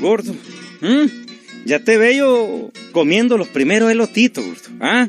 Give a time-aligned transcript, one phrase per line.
[0.00, 0.34] gordo?
[0.80, 1.06] ¿Mm?
[1.66, 4.62] Ya te veo comiendo los primeros elotitos, gordo.
[4.80, 5.08] ¿Ah?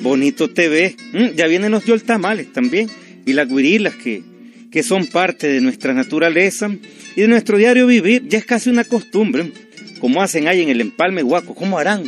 [0.00, 0.96] Bonito te ve.
[1.12, 1.36] ¿Mm?
[1.36, 2.88] Ya vienen los yoltamales también.
[3.26, 4.22] Y las guirilas que,
[4.70, 6.70] que son parte de nuestra naturaleza
[7.14, 8.26] y de nuestro diario vivir.
[8.26, 9.52] Ya es casi una costumbre.
[10.00, 11.54] Como hacen ahí en el empalme guaco.
[11.54, 12.04] ¿Cómo harán?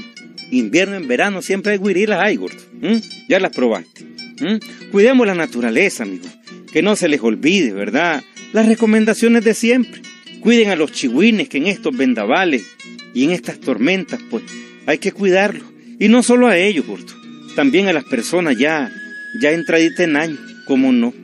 [0.50, 2.58] Invierno, en verano, siempre hay guirilas ahí, gordo.
[2.80, 2.96] ¿Mm?
[3.28, 4.04] Ya las probaste.
[4.40, 4.90] ¿Mm?
[4.90, 6.26] Cuidemos la naturaleza, amigo.
[6.72, 8.22] Que no se les olvide, ¿verdad?
[8.52, 10.02] Las recomendaciones de siempre.
[10.42, 12.64] Cuiden a los chihuines que en estos vendavales
[13.14, 14.42] y en estas tormentas, pues
[14.86, 15.62] hay que cuidarlos.
[16.00, 17.14] Y no solo a ellos, gordo.
[17.54, 18.92] También a las personas ya,
[19.40, 21.14] ya entraditas en año, como no.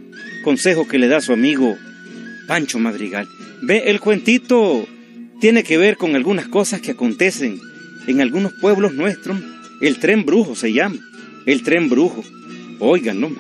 [0.45, 1.77] Consejo que le da su amigo
[2.47, 3.27] Pancho Madrigal.
[3.61, 4.87] Ve, el cuentito
[5.41, 7.59] tiene que ver con algunas cosas que acontecen
[8.07, 9.37] en algunos pueblos nuestros.
[9.81, 10.99] El tren brujo se llama.
[11.45, 12.23] El tren brujo.
[12.79, 13.31] Oigan, ¿no?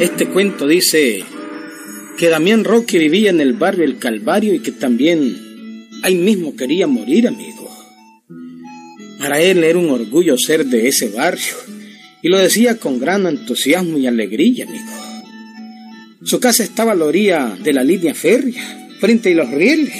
[0.00, 1.22] Este cuento dice
[2.18, 5.36] que Damián Roque vivía en el barrio El Calvario y que también
[6.02, 7.70] ahí mismo quería morir, amigo.
[9.20, 11.54] Para él era un orgullo ser de ese barrio
[12.20, 14.90] y lo decía con gran entusiasmo y alegría, amigo.
[16.24, 19.94] Su casa estaba a la orilla de la línea férrea, frente a los rieles.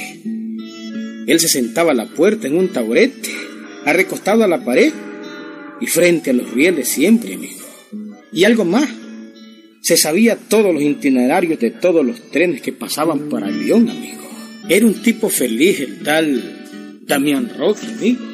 [1.29, 3.31] Él se sentaba a la puerta en un taburete,
[3.85, 4.93] arrecostado a la pared
[5.81, 7.60] y frente a los rieles siempre, amigo.
[8.33, 8.89] Y algo más,
[9.81, 14.23] se sabía todos los itinerarios de todos los trenes que pasaban por el León, amigo.
[14.69, 18.31] Era un tipo feliz el tal Damián Roque, amigo.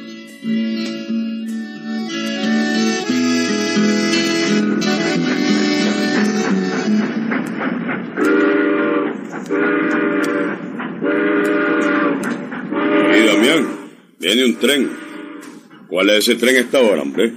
[14.18, 14.90] Viene un tren.
[15.88, 17.32] ¿Cuál es ese tren a esta hora, hombre?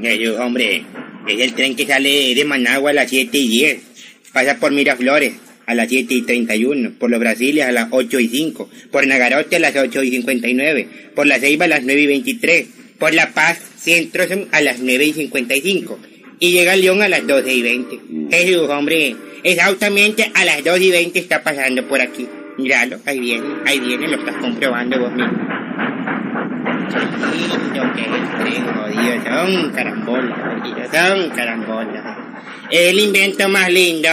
[0.00, 0.84] Jesús, hombre,
[1.28, 3.78] es el tren que sale de Managua a las 7 y 10.
[4.32, 5.34] Pasa por Miraflores
[5.66, 9.56] a las 7 y 31, por los Brasiles a las 8 y 5, por Nagarote
[9.56, 12.66] a las 8 y 59, por la Ceiba a las 9 y 23,
[12.98, 15.98] por La Paz Centro a las 9 y 55
[16.40, 18.00] y llega a León a las 12 y 20.
[18.30, 22.26] Jesús, hombre, exactamente a las 2 y 20 está pasando por aquí.
[22.56, 25.67] Míralo, ahí viene, ahí viene, lo estás comprobando vos mismo.
[26.88, 32.18] Lindo que es el tren, jodido, son carambolas, jodido, son carambolas.
[32.70, 34.08] Es el invento más lindo,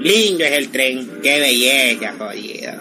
[0.00, 2.72] lindo es el tren, qué belleza, jodido.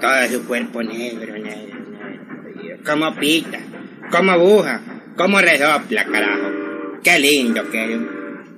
[0.00, 2.78] Todo su cuerpo negro, negro, negro, jodido.
[2.84, 3.58] Como pita,
[4.10, 4.80] como aguja,
[5.16, 6.50] como resopla, carajo.
[7.02, 8.00] Qué lindo que es.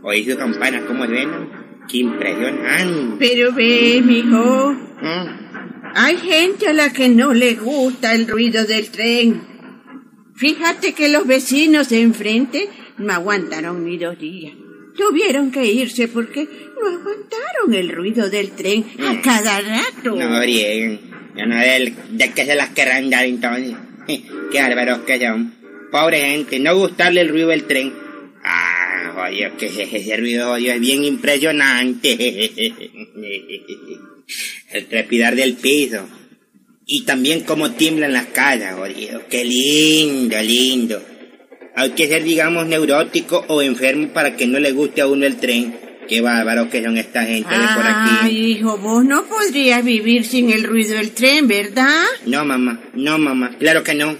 [0.02, 1.50] Oí sus campanas como suenan,
[1.88, 3.16] qué impresionante.
[3.18, 5.92] Pero ve, mijo, ¿Mm?
[5.94, 9.57] hay gente a la que no le gusta el ruido del tren.
[10.38, 14.54] Fíjate que los vecinos de enfrente no aguantaron ni dos días.
[14.96, 16.44] Tuvieron que irse porque
[16.80, 20.14] no aguantaron el ruido del tren a cada rato.
[20.14, 21.00] No brieguen.
[21.36, 23.74] Yo no de, de que se las querrán dar entonces.
[24.06, 25.54] Qué bárbaros que son.
[25.90, 27.92] Pobre gente, no gustarle el ruido del tren.
[28.44, 32.16] Ah, jodido, que ese ruido jodido es bien impresionante.
[34.70, 36.08] El trepidar del piso.
[36.90, 39.22] Y también cómo tiemblan las calles, jodido.
[39.28, 41.02] Qué lindo, lindo.
[41.76, 45.36] Hay que ser, digamos, neurótico o enfermo para que no le guste a uno el
[45.36, 45.76] tren.
[46.08, 48.10] Qué bárbaros que son esta gente de por aquí.
[48.22, 52.04] Ay, hijo, vos no podrías vivir sin el ruido del tren, ¿verdad?
[52.24, 53.54] No, mamá, no, mamá.
[53.58, 54.16] Claro que no.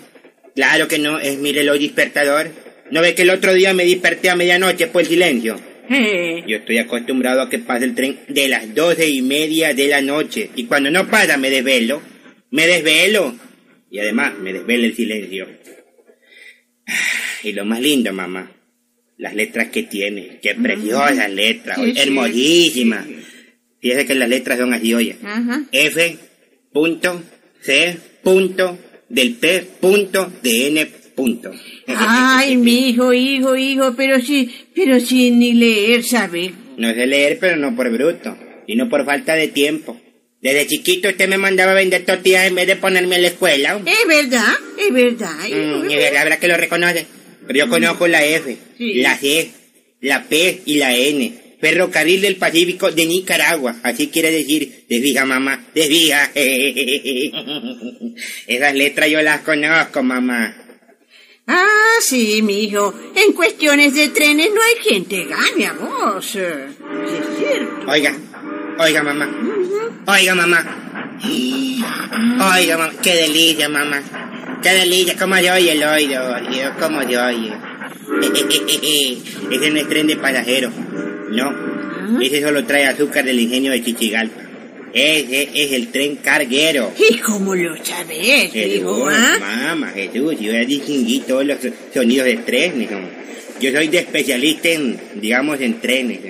[0.55, 2.51] Claro que no, es mi reloj despertador.
[2.91, 5.59] ¿No ve que el otro día me desperté a medianoche por el silencio?
[5.89, 9.89] Eh, Yo estoy acostumbrado a que pase el tren de las doce y media de
[9.89, 10.51] la noche.
[10.55, 12.03] Y cuando no pasa me desvelo.
[12.51, 13.35] Me desvelo.
[13.91, 15.49] Y además me desvela el silencio.
[17.43, 18.51] Y lo más lindo, mamá.
[19.17, 20.39] Las letras que tiene.
[20.43, 21.79] Qué preciosas letras.
[21.79, 22.01] Sí, sí.
[22.01, 23.07] hermosísimas.
[23.81, 25.17] Fíjese que las letras son así, oye.
[25.23, 25.65] Ajá.
[25.73, 26.19] F.
[26.73, 27.23] Punto.
[27.61, 27.97] C.
[28.23, 28.79] Punto.
[29.09, 29.67] Del P.
[29.81, 30.33] Punto.
[30.43, 30.87] De N.
[31.15, 31.51] Punto.
[31.87, 36.53] Ay, mi hijo, hijo, hijo, pero sí, pero sí ni leer sabe.
[36.77, 38.37] No sé leer, pero no por bruto.
[38.69, 40.01] Y no por falta de tiempo.
[40.41, 43.81] Desde chiquito usted me mandaba a vender tortillas en vez de ponerme en la escuela.
[43.85, 45.35] Es verdad, es verdad.
[45.49, 47.07] Mm, es verdad que lo reconoce.
[47.47, 48.95] Pero yo conozco la F, Sí.
[49.01, 49.51] la C,
[50.01, 51.33] la P y la N.
[51.61, 53.75] Ferrocarril del Pacífico de Nicaragua.
[53.83, 56.31] Así quiere decir, desvija mamá, desvija.
[58.47, 60.55] Esas letras yo las conozco, mamá.
[61.49, 62.95] Ah, sí, mijo.
[63.17, 66.27] En cuestiones de trenes no hay quien te gane a vos.
[66.27, 66.35] es
[67.39, 67.87] cierto.
[67.91, 68.17] Oiga,
[68.79, 69.57] oiga, mamá.
[70.07, 70.65] Oiga, mamá.
[72.55, 72.93] Oiga, mamá.
[73.03, 74.03] Qué delicia, mamá.
[74.63, 75.17] Qué delicia.
[75.19, 76.23] Cómo se oye el oído.
[76.81, 77.53] Cómo se oye.
[79.51, 80.73] Ese no es tren de pasajeros.
[81.31, 82.21] No.
[82.21, 84.43] Ese solo trae azúcar del ingenio de Chichigalpa.
[84.95, 86.93] Ese es el tren carguero.
[86.99, 88.51] ¿Y cómo lo sabes?
[88.53, 89.37] Jesús, ah?
[89.39, 91.59] mamá, Jesús, yo ya distinguí todos los
[91.93, 92.89] sonidos de trenes.
[93.61, 96.21] Yo soy de especialista en, digamos, en trenes.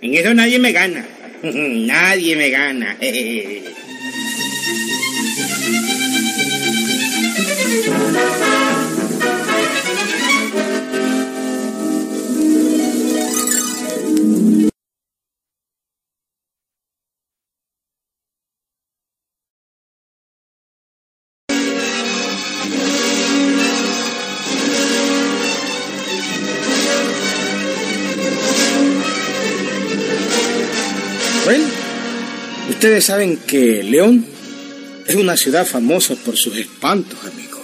[0.00, 1.04] En eso nadie me gana.
[1.42, 2.96] nadie me gana.
[32.78, 34.24] ustedes saben que León
[35.04, 37.60] es una ciudad famosa por sus espantos, amigos.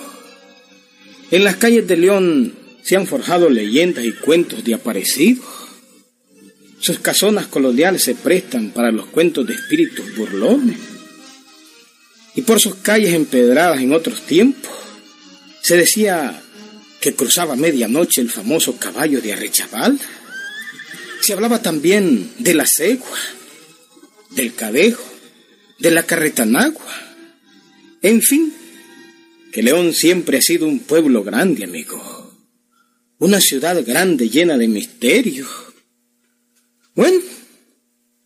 [1.31, 2.53] En las calles de León
[2.83, 5.47] se han forjado leyendas y cuentos de aparecidos.
[6.81, 10.79] Sus casonas coloniales se prestan para los cuentos de espíritus burlones.
[12.35, 14.73] Y por sus calles empedradas en otros tiempos,
[15.63, 16.43] se decía
[17.01, 19.97] que cruzaba medianoche el famoso caballo de Arrechabal.
[21.21, 23.17] Se hablaba también de la cegua,
[24.35, 25.05] del cadejo,
[25.79, 26.93] de la carretanagua.
[28.03, 28.53] En fin,
[29.53, 32.33] que León siempre ha sido un pueblo grande, amigo.
[33.19, 35.49] Una ciudad grande llena de misterios.
[36.95, 37.21] Bueno,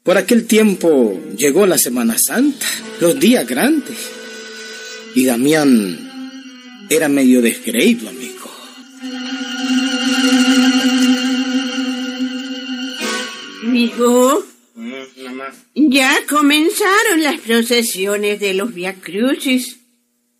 [0.03, 2.67] por aquel tiempo llegó la Semana Santa,
[3.01, 3.99] los días grandes.
[5.15, 8.39] Y Damián era medio descreído, amigo.
[13.99, 14.48] Mamá.
[15.75, 19.79] Ya comenzaron las procesiones de los Via Crucis.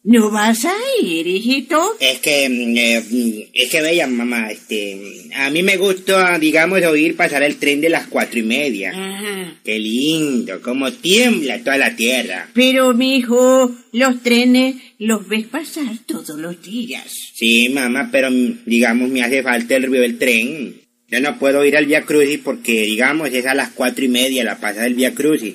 [0.05, 1.96] ¿No vas a ir, hijito?
[2.00, 7.17] Es que, mm, eh, es que vean, mamá, este, a mí me gusta, digamos, oír
[7.17, 8.90] pasar el tren de las cuatro y media.
[8.90, 9.61] Ajá.
[9.64, 12.49] Qué lindo, cómo tiembla toda la tierra.
[12.55, 17.12] Pero, mijo, los trenes los ves pasar todos los días.
[17.34, 20.88] Sí, mamá, pero mm, digamos, me hace falta el río del tren.
[21.10, 24.44] Yo no puedo ir al Via Crucis porque, digamos, es a las cuatro y media
[24.44, 25.55] la pasa del Via Crucis.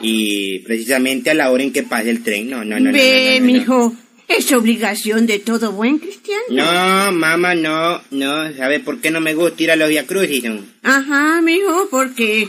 [0.00, 2.92] Y precisamente a la hora en que pase el tren, no, no, no.
[2.92, 3.96] Ve, no, no, mijo,
[4.28, 6.44] es obligación de todo buen cristiano.
[6.50, 8.52] No, mamá, no, no.
[8.54, 10.44] ¿Sabe por qué no me gusta ir a los Via Crucis?
[10.84, 12.48] Ajá, mijo, porque...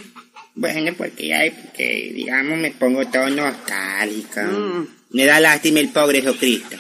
[0.54, 4.42] Bueno, porque hay, porque, digamos, me pongo todo nostálgico.
[4.42, 4.88] Mm.
[5.12, 6.78] Me da lástima el pobre Jesucristo.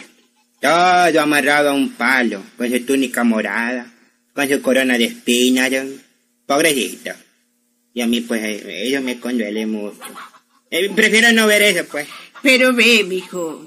[0.59, 3.88] Todo amarrado a un palo, con su túnica morada,
[4.38, 5.72] con su corona de espinas.
[6.45, 7.10] Pobrecito.
[7.92, 9.98] Y a mí, pues, eh, ellos me conduele mucho.
[10.69, 12.07] Eh, prefiero no ver eso, pues.
[12.44, 13.66] Pero ve, mijo,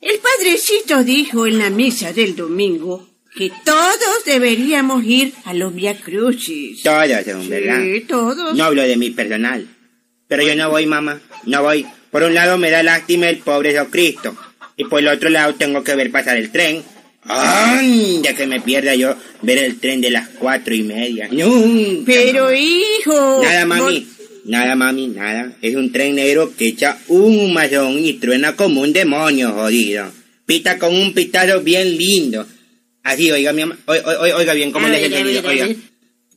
[0.00, 5.96] el padrecito dijo en la misa del domingo que todos deberíamos ir a los Via
[5.96, 6.82] Crucis.
[6.82, 7.80] Todos ¿verdad?
[7.80, 8.56] Sí, todos.
[8.56, 9.64] No hablo de mi personal.
[10.26, 11.20] Pero yo no voy, mamá.
[11.46, 11.86] No voy.
[12.10, 14.36] Por un lado me da lástima el pobre Jesucristo.
[14.76, 16.82] Y por el otro lado tengo que ver pasar el tren.
[17.28, 18.20] ¡Ay!
[18.22, 21.28] Ya que me pierda yo ver el tren de las cuatro y media.
[21.30, 22.56] Nunca, Pero, mamá.
[22.56, 23.42] hijo...
[23.42, 24.06] Nada, vos- mami.
[24.44, 25.52] Nada, mami, nada.
[25.60, 30.10] Es un tren negro que echa un mazón y truena como un demonio, jodido.
[30.46, 32.46] Pita con un pitazo bien lindo.
[33.02, 33.78] Así, oiga, mi mamá.
[33.86, 35.46] Oiga, bien, ¿cómo le sonido?
[35.46, 35.68] a Oiga.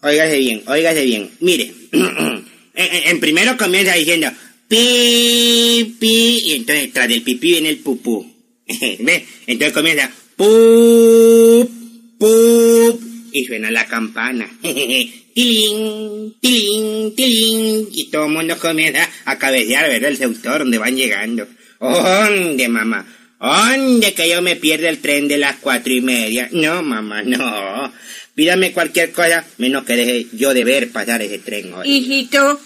[0.04, 1.30] Óigase bien, óigase bien.
[1.40, 2.44] Mire, en,
[2.76, 4.30] en- en primero comienza diciendo
[4.68, 8.26] pi, pi, y entonces tras del pipí viene el pupú.
[9.00, 9.26] ¿Ve?
[9.48, 11.70] Entonces comienza pup,
[12.18, 14.50] pup, y suena la campana.
[14.62, 20.10] tiling, tiling, tiling, y todo el mundo comienza a cabecear, ¿verdad?
[20.10, 21.48] El sector donde van llegando.
[21.80, 23.06] ¿Dónde, mamá?
[23.40, 26.50] ¿Dónde que yo me pierdo el tren de las cuatro y media?
[26.52, 27.92] No, mamá, no.
[28.34, 31.88] Pídame cualquier cosa, menos que deje yo de ver pasar ese tren hoy.
[31.88, 32.60] Hijito,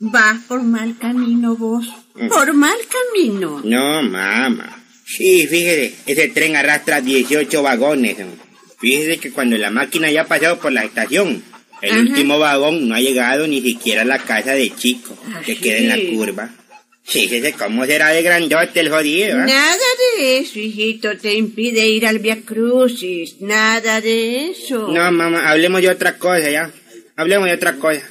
[0.00, 1.86] vas por mal camino vos.
[2.14, 2.28] Mm.
[2.28, 3.60] Por mal camino.
[3.64, 4.77] No, mamá.
[5.08, 8.16] Sí, fíjese, ese tren arrastra 18 vagones.
[8.78, 11.42] Fíjese que cuando la máquina ya ha pasado por la estación,
[11.80, 12.00] el Ajá.
[12.00, 15.78] último vagón no ha llegado ni siquiera a la casa de Chico, que Ah, queda
[15.78, 16.54] en la curva.
[17.04, 19.30] Fíjese cómo será de grandote el jodido.
[19.40, 19.44] ¿eh?
[19.46, 19.78] Nada
[20.18, 23.40] de eso, hijito, te impide ir al Via Crucis.
[23.40, 24.88] Nada de eso.
[24.92, 26.70] No, mamá, hablemos de otra cosa ya.
[27.16, 28.02] Hablemos de otra cosa.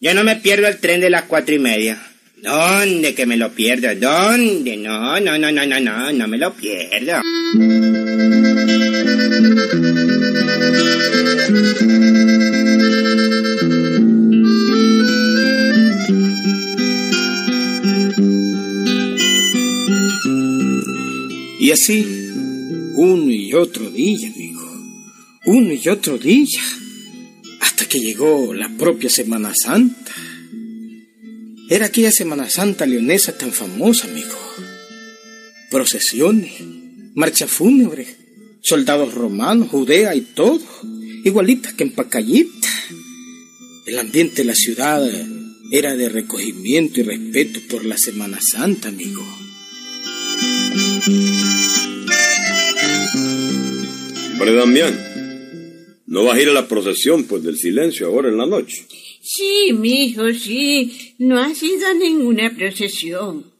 [0.00, 2.00] Yo no me pierdo el tren de las cuatro y media.
[2.44, 3.88] ¿Dónde que me lo pierdo?
[3.94, 4.76] ¿Dónde?
[4.76, 7.22] No, no, no, no, no, no, no me lo pierdo.
[21.58, 22.06] Y así,
[22.94, 24.70] uno y otro día, amigo,
[25.46, 26.60] uno y otro día,
[27.62, 30.12] hasta que llegó la propia Semana Santa.
[31.70, 34.36] Era aquella Semana Santa leonesa tan famosa, amigo.
[35.70, 36.52] Procesiones,
[37.14, 38.06] marcha fúnebre,
[38.60, 40.60] soldados romanos, Judea y todo,
[41.24, 42.68] igualitas que en Pacayita.
[43.86, 45.02] El ambiente de la ciudad
[45.70, 49.24] era de recogimiento y respeto por la Semana Santa, amigo.
[54.32, 58.46] Hombre, Damián, ¿no vas a ir a la procesión, pues, del silencio ahora en la
[58.46, 58.84] noche?
[59.26, 61.14] Sí, mijo, sí.
[61.18, 63.50] No ha sido a ninguna procesión.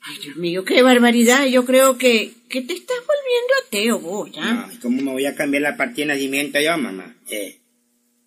[0.00, 1.46] Ay, Dios mío, qué barbaridad.
[1.46, 4.66] Yo creo que, que te estás volviendo ateo vos, ¿ah?
[4.66, 7.14] No, ¿y ¿Cómo me voy a cambiar la partida de nacimiento yo, mamá?
[7.30, 7.58] Eh,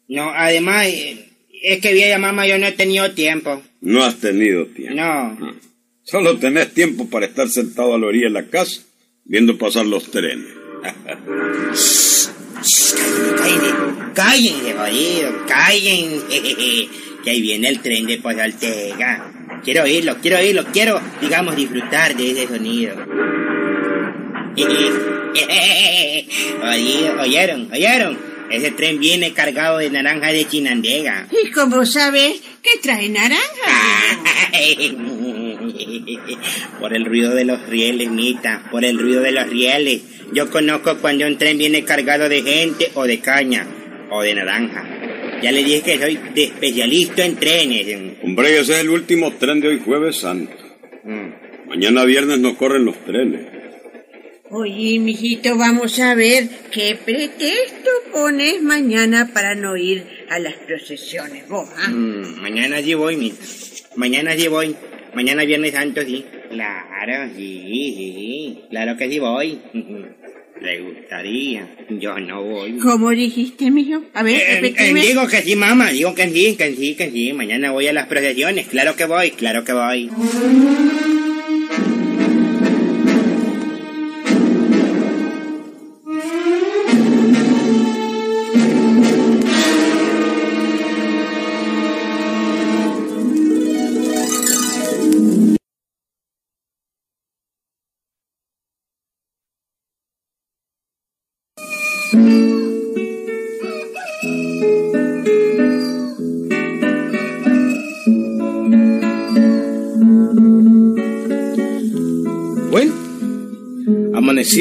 [0.08, 1.30] No, además, eh,
[1.64, 3.64] es que vieja mamá, yo no he tenido tiempo.
[3.82, 4.96] No has tenido tiempo.
[4.96, 5.56] No.
[6.04, 8.84] Solo tenés tiempo para estar sentado a la orilla de la casa,
[9.26, 10.54] viendo pasar los trenes.
[12.64, 13.76] Cállense,
[14.14, 16.90] cállense, jodido, cállense.
[17.24, 19.32] Que ahí viene el tren de Pozaltega.
[19.64, 22.96] Quiero oírlo, quiero oírlo, quiero, digamos, disfrutar de ese sonido.
[27.22, 27.70] ¿Oyeron?
[27.72, 28.18] ¿Oyeron?
[28.50, 31.28] Ese tren viene cargado de naranja de chinandega.
[31.32, 33.42] ¿Y cómo sabes que trae naranja?
[36.80, 40.02] Por el ruido de los rieles, Mita, por el ruido de los rieles.
[40.34, 43.68] Yo conozco cuando un tren viene cargado de gente o de caña
[44.10, 44.84] o de naranja.
[45.42, 48.18] Ya le dije que soy de especialista en trenes.
[48.24, 50.54] Hombre, ese es el último tren de hoy jueves santo.
[51.04, 51.70] Mm.
[51.70, 53.42] Mañana viernes no corren los trenes.
[54.50, 61.50] Oye, mijito, vamos a ver qué pretexto pones mañana para no ir a las procesiones,
[61.50, 61.90] vos, ¿ah?
[61.90, 63.44] Mm, mañana sí voy, Mita.
[63.96, 64.76] Mañana sí voy.
[65.16, 66.26] Mañana viernes santo sí.
[66.50, 68.60] Claro, sí, sí.
[68.70, 69.60] Claro que sí voy.
[70.62, 71.68] Le gustaría.
[71.90, 72.78] Yo no voy.
[72.78, 74.02] ¿Cómo dijiste, mijo?
[74.14, 75.02] A ver, Eh, eh, repetime.
[75.02, 77.34] digo que sí, mamá, digo que sí, que sí, que sí.
[77.34, 80.10] Mañana voy a las procesiones, claro que voy, claro que voy.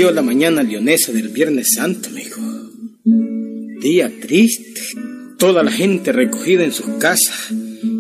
[0.03, 2.37] Amaneció la mañana leonesa del Viernes Santo, amigo.
[3.81, 4.81] Día triste,
[5.39, 7.53] toda la gente recogida en sus casas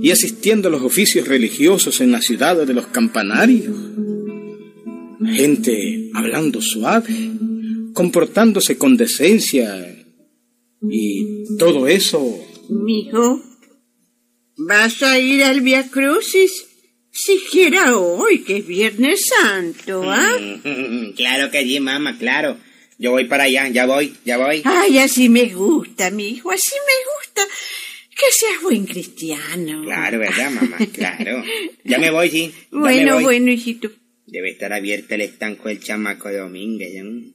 [0.02, 3.74] y asistiendo a los oficios religiosos en las ciudades de los campanarios.
[5.24, 7.14] Gente hablando suave,
[7.92, 9.96] comportándose con decencia
[10.90, 12.20] y todo eso
[12.68, 13.40] Mijo,
[14.56, 16.66] ¿vas a ir al Via Crucis?
[17.14, 20.34] Siquiera hoy, que es Viernes Santo, ¿ah?
[21.16, 22.56] claro que sí, mamá, claro.
[22.98, 24.62] Yo voy para allá, ya voy, ya voy.
[24.64, 27.12] Ay, así me gusta, mi hijo, así me
[27.44, 27.54] gusta.
[28.16, 29.82] Que seas buen cristiano.
[29.84, 30.78] Claro, ¿verdad, mamá?
[30.92, 31.42] Claro.
[31.84, 32.50] Ya me voy, sí.
[32.70, 33.24] ya me Bueno, voy.
[33.24, 33.90] bueno, hijito.
[34.26, 36.94] Debe estar abierto el estanco del chamaco Domínguez.
[37.04, 37.32] ¿no?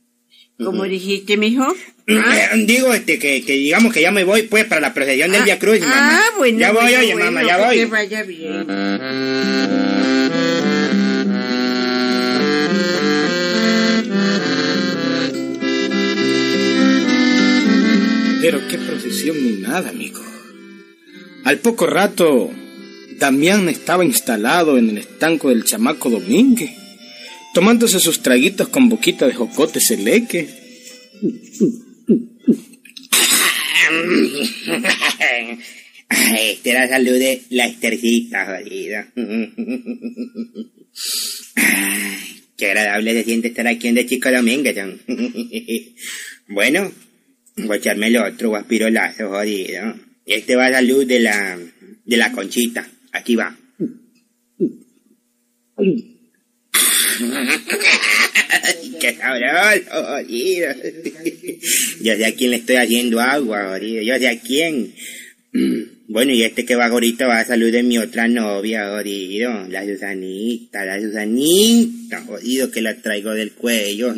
[0.64, 1.66] ¿Cómo dijiste, mijo?
[2.08, 2.20] Eh,
[2.66, 5.46] Digo, este, que, que digamos que ya me voy, pues, para la procesión del Ah,
[5.46, 6.20] Via Cruz, mamá.
[6.20, 6.58] Ah, bueno.
[6.58, 7.78] Ya voy, bueno, oye, bueno, mamá, ya que voy.
[7.78, 9.68] te vaya bien.
[18.42, 20.22] Pero qué procesión ni nada, amigo.
[21.44, 22.52] Al poco rato,
[23.20, 26.72] Damián estaba instalado en el estanco del chamaco Domínguez,
[27.54, 30.50] tomándose sus traguitos con boquita de jocote seleque.
[36.40, 39.12] Este era la salud de la estercita, jodida.
[41.56, 44.76] Ay, Qué agradable se siente estar aquí en de Chico Domínguez.
[44.76, 44.94] ¿no?
[46.50, 46.90] Bueno,
[47.58, 49.96] voy a echarme el otro guaspirolazo, jodido.
[50.26, 51.60] Este va a la de la,
[52.06, 52.90] de la conchita.
[53.12, 53.58] Aquí va.
[59.00, 60.74] ¡Qué sabroso, jodido!
[62.02, 64.02] Yo sé a quién le estoy haciendo agua, jodido.
[64.02, 64.94] Yo sé a quién.
[66.08, 69.68] Bueno, y este que va ahorita va a salud de mi otra novia, jodido.
[69.70, 74.14] La Susanita, la Susanita, jodido, que la traigo del cuello.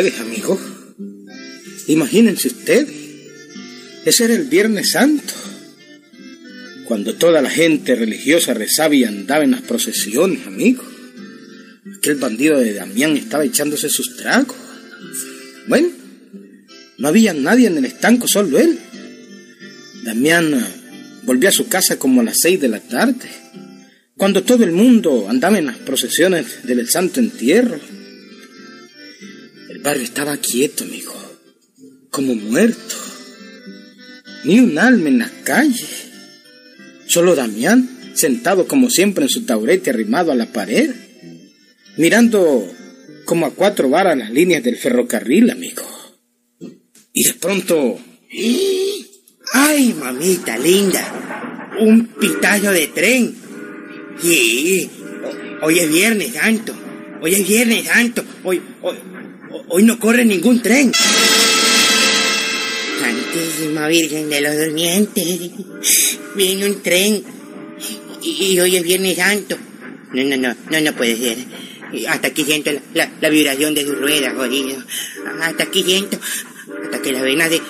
[0.00, 0.58] Ustedes, amigos.
[1.86, 2.88] Imagínense ustedes.
[4.04, 5.34] Ese era el Viernes Santo.
[6.86, 10.86] Cuando toda la gente religiosa rezaba y andaba en las procesiones, amigos.
[11.98, 14.56] Aquel bandido de Damián estaba echándose sus tragos.
[15.68, 15.88] Bueno,
[16.96, 18.78] no había nadie en el estanco, solo él.
[20.02, 20.64] Damián eh,
[21.24, 23.28] volvió a su casa como a las seis de la tarde,
[24.16, 27.99] cuando todo el mundo andaba en las procesiones del Santo Entierro.
[29.82, 31.14] Barrio estaba quieto, amigo,
[32.10, 32.96] como muerto.
[34.44, 35.86] Ni un alma en la calle.
[37.06, 40.90] Solo Damián, sentado como siempre en su taburete arrimado a la pared,
[41.96, 42.70] mirando
[43.24, 45.82] como a cuatro varas las líneas del ferrocarril, amigo.
[47.12, 47.98] Y de pronto...
[49.52, 51.70] ¡Ay, mamita linda!
[51.80, 53.34] Un pitazo de tren.
[54.20, 54.90] Sí,
[55.62, 56.74] hoy es Viernes Santo.
[57.22, 58.22] Hoy es Viernes Santo.
[58.44, 58.96] Hoy, hoy,
[59.70, 60.92] hoy no corre ningún tren.
[63.00, 65.50] Santísima Virgen de los Durmientes.
[66.36, 67.22] Viene un tren.
[68.22, 69.56] Y, hoy es Viernes Santo.
[70.12, 71.38] No, no, no, no, no puede ser.
[72.08, 74.82] Hasta aquí siento la, la, vibración de sus ruedas, jodido.
[75.40, 76.18] Hasta aquí siento.
[76.84, 77.60] Hasta que las venas de,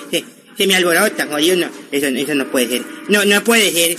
[0.57, 1.55] se me alborotan, jodido.
[1.55, 2.81] No, eso, eso no puede ser.
[3.07, 3.97] No, no puede ser.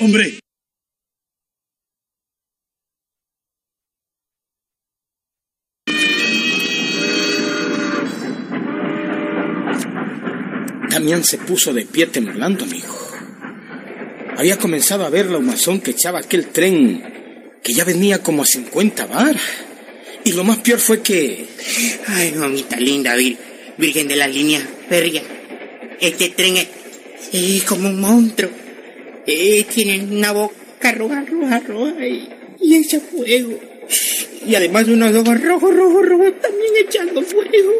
[0.00, 0.40] ¡Hombre!
[10.90, 12.96] Damián se puso de pie temblando, amigo.
[14.36, 18.46] Había comenzado a ver la humazón que echaba aquel tren, que ya venía como a
[18.46, 19.36] 50 bar.
[20.24, 21.46] Y lo más peor fue que...
[22.06, 23.14] Ay, mamita linda,
[23.76, 25.24] Virgen de las líneas férreas.
[26.00, 26.56] Este tren
[27.32, 28.50] es, como un monstruo.
[29.30, 33.60] Eh, tiene una boca roja, roja, roja y, echa fuego.
[34.46, 37.74] Y además unos ojos rojos, rojos, rojos también echando fuego.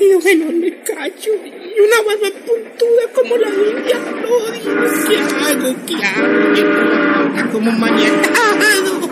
[0.00, 1.30] Y un enorme cacho.
[1.44, 4.28] Y una barba puntuda como la de un diablo.
[5.06, 5.76] ¿Qué hago?
[5.86, 7.52] ¿Qué hago?
[7.52, 9.08] como maniatado.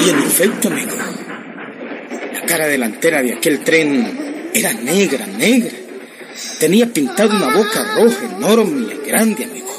[0.00, 0.96] Y en efecto, amigo,
[2.32, 5.76] la cara delantera de aquel tren era negra, negra.
[6.58, 9.73] Tenía pintado una boca roja, enorme y grande, amigo,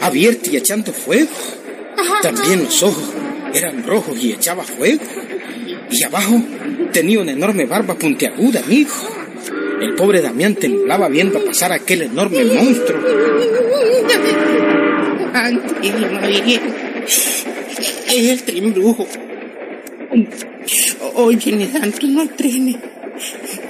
[0.00, 1.30] abierta y echando fuego.
[2.22, 3.10] También los ojos
[3.54, 5.02] eran rojos y echaba fuego.
[5.90, 6.42] Y abajo
[6.92, 8.90] tenía una enorme barba puntiaguda, amigo.
[9.80, 13.00] El pobre Damián temblaba viendo pasar aquel enorme monstruo.
[18.06, 19.06] Es el tren brujo.
[21.14, 22.76] Hoy viene tanto no trenes.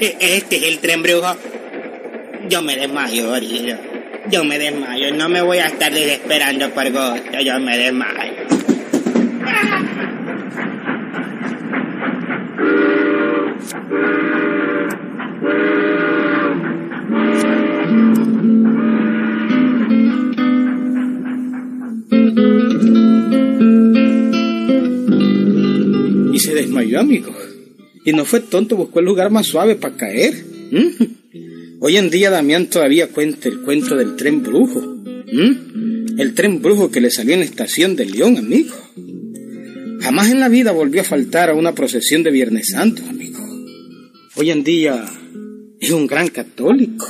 [0.01, 1.37] E-, este es el tren brujo.
[2.49, 3.33] Yo me desmayo,
[4.29, 5.15] Yo me desmayo.
[5.15, 7.41] No me voy a estar desesperando por gusto.
[7.45, 8.33] Yo me desmayo.
[26.33, 27.35] Y se desmayó, amigo.
[28.05, 30.35] Y no fue tonto, buscó el lugar más suave para caer.
[31.83, 34.83] Hoy en día Damián todavía cuenta el cuento del tren brujo.
[36.19, 38.77] El tren brujo que le salió en la estación de León, amigo.
[40.03, 43.41] Jamás en la vida volvió a faltar a una procesión de Viernes Santo, amigo.
[44.37, 45.07] Hoy en día
[45.81, 47.07] es un gran católico.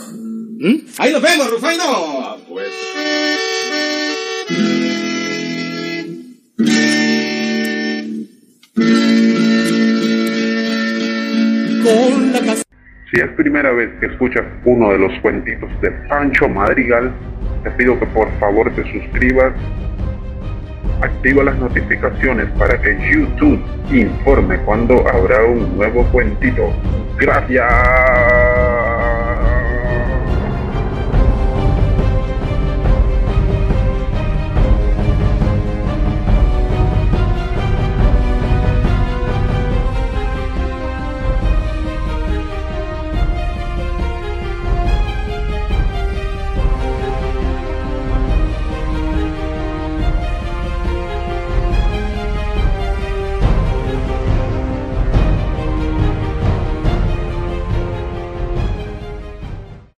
[0.60, 0.76] ¿Mm?
[0.98, 2.36] ¡Ahí nos vemos, Rufaino!
[2.48, 2.72] Pues.
[13.10, 17.10] Si es primera vez que escuchas uno de los cuentitos de Pancho Madrigal,
[17.64, 19.52] te pido que por favor te suscribas
[21.02, 26.72] activa las notificaciones para que YouTube informe cuando habrá un nuevo cuentito.
[27.18, 28.49] Gracias.